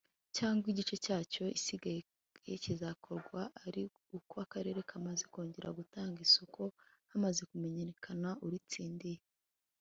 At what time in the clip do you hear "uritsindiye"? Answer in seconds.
8.45-9.19